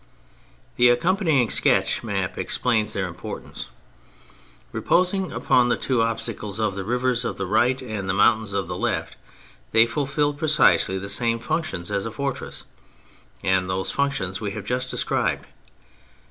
The 0.77 0.89
accompanying 0.89 1.51
sketch 1.51 2.01
map 2.03 2.35
explains 2.35 2.93
their 2.93 3.05
importance. 3.07 3.69
Repos 4.71 5.13
ing 5.13 5.31
upon 5.31 5.69
the 5.69 5.77
two 5.77 6.01
obstacles 6.01 6.59
of 6.59 6.73
the 6.73 6.83
river 6.83 7.13
on 7.23 7.35
the 7.35 7.45
right 7.45 7.79
and 7.83 8.09
the 8.09 8.13
mountains 8.15 8.55
on 8.55 8.65
the 8.67 8.75
left, 8.75 9.15
they 9.73 9.85
ful 9.85 10.07
filled 10.07 10.39
precisely 10.39 10.97
the 10.97 11.07
same 11.07 11.37
functions 11.37 11.91
as 11.91 12.07
a 12.07 12.11
fortress; 12.11 12.63
and 13.43 13.69
those 13.69 13.91
functions 13.91 14.39
w^e 14.39 14.51
have 14.53 14.65
just 14.65 14.89
described. 14.89 15.45